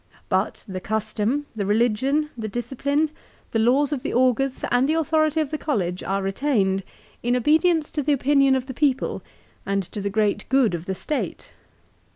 But 0.29 0.65
the 0.67 0.81
custom, 0.81 1.45
the 1.55 1.63
religion, 1.63 2.31
the 2.35 2.47
discipline, 2.47 3.11
the 3.51 3.59
laws 3.59 3.93
of 3.93 4.01
the 4.01 4.11
augurs 4.15 4.65
and 4.71 4.89
the 4.89 4.95
authority 4.95 5.39
of 5.41 5.51
the 5.51 5.59
college, 5.59 6.01
are 6.01 6.23
retained, 6.23 6.81
in 7.21 7.35
obedience 7.35 7.91
to 7.91 8.01
the 8.01 8.13
opinion 8.13 8.55
of 8.55 8.65
the 8.65 8.73
people, 8.73 9.21
and 9.63 9.83
to 9.91 10.01
the 10.01 10.09
great 10.09 10.49
good 10.49 10.73
of 10.73 10.87
the 10.87 10.95
State. 10.95 11.51